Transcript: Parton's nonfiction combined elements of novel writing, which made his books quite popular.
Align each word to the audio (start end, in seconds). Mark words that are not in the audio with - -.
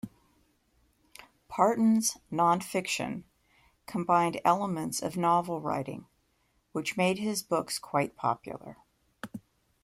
Parton's 1.47 2.17
nonfiction 2.31 3.21
combined 3.85 4.41
elements 4.43 4.99
of 5.03 5.15
novel 5.15 5.61
writing, 5.61 6.07
which 6.71 6.97
made 6.97 7.19
his 7.19 7.43
books 7.43 7.77
quite 7.77 8.15
popular. 8.15 8.77